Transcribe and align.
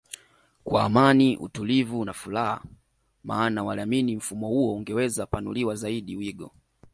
kwa 0.63 0.83
Amani 0.83 1.37
utulivu 1.37 2.05
na 2.05 2.13
furaha 2.13 2.61
maana 3.23 3.63
waliamini 3.63 4.15
mfumo 4.15 4.47
huo 4.47 4.75
ungewa 4.75 5.25
panulia 5.31 5.75
zaidi 5.75 6.15
wigo 6.15 6.51